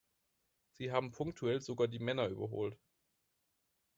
[0.71, 2.75] Sie haben punktuell sogar die Männer überholt.